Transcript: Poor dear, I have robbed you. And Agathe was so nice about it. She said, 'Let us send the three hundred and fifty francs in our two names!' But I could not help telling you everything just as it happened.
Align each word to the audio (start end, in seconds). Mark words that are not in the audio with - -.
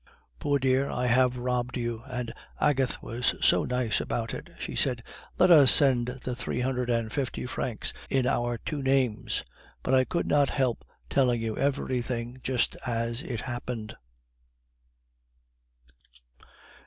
Poor 0.39 0.57
dear, 0.57 0.89
I 0.89 1.05
have 1.05 1.37
robbed 1.37 1.77
you. 1.77 2.01
And 2.07 2.33
Agathe 2.59 2.97
was 3.03 3.35
so 3.39 3.65
nice 3.65 4.01
about 4.01 4.33
it. 4.33 4.49
She 4.57 4.75
said, 4.75 5.03
'Let 5.37 5.51
us 5.51 5.71
send 5.71 6.07
the 6.23 6.35
three 6.35 6.61
hundred 6.61 6.89
and 6.89 7.13
fifty 7.13 7.45
francs 7.45 7.93
in 8.09 8.25
our 8.25 8.57
two 8.57 8.81
names!' 8.81 9.43
But 9.83 9.93
I 9.93 10.05
could 10.05 10.25
not 10.25 10.49
help 10.49 10.83
telling 11.07 11.39
you 11.39 11.55
everything 11.55 12.39
just 12.41 12.75
as 12.83 13.21
it 13.21 13.41
happened. 13.41 13.95